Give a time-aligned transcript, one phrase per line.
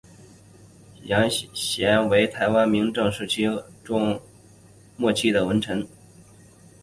[1.03, 3.43] 杨贤为台湾明郑时期
[3.83, 4.19] 中
[4.97, 5.87] 末期的文臣。